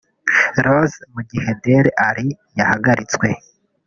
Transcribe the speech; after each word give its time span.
Rose 0.65 0.99
mu 1.13 1.21
gihe 1.29 1.51
Dele 1.63 1.91
Alli 2.07 2.29
yahagaritswe 2.57 3.27